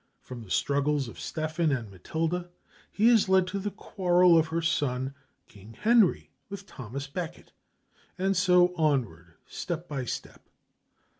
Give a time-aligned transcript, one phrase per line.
[0.19, 2.49] From the struggles of Stephen and Matilda
[2.91, 5.13] he is led to the quarrel of her son,
[5.47, 7.51] King Henry, with Thomas Becket,
[8.17, 10.49] and so onward step by step.